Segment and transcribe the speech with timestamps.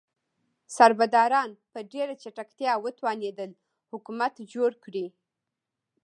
[0.77, 3.51] سربداران په ډیره چټکتیا وتوانیدل
[3.91, 5.05] حکومت جوړ کړي.